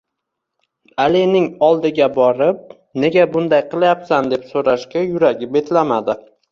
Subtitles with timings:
[1.03, 2.65] Alining oldiga borib,
[3.05, 6.23] nega bunday qilyapsan, deb so`rashga yuragi betlamadi